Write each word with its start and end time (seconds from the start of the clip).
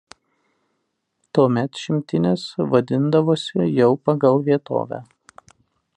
Tuomet 1.37 1.81
šimtinės 1.83 2.47
vadindavosi 2.73 3.69
jau 3.81 3.91
pagal 4.11 4.45
vietovę. 4.49 5.03